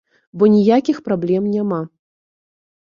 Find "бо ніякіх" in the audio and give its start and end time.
0.39-1.03